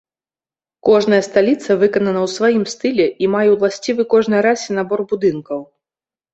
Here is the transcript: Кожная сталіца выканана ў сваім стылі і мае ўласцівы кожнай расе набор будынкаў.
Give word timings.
Кожная 0.87 1.19
сталіца 1.27 1.69
выканана 1.83 2.19
ў 2.23 2.27
сваім 2.37 2.63
стылі 2.75 3.07
і 3.27 3.31
мае 3.35 3.47
ўласцівы 3.55 4.09
кожнай 4.17 4.41
расе 4.49 4.69
набор 4.81 4.99
будынкаў. 5.15 5.59